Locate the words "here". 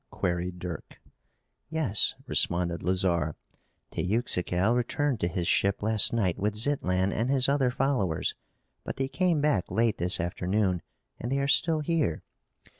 11.81-12.23